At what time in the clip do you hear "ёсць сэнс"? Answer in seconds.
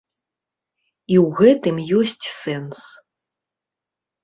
1.99-2.79